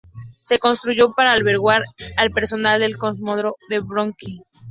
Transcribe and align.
Se 0.39 0.57
construyó 0.57 1.13
para 1.13 1.33
albergar 1.33 1.83
al 2.17 2.31
personal 2.31 2.79
del 2.79 2.97
Cosmódromo 2.97 3.55
de 3.69 3.81
Baikonur. 3.81 4.15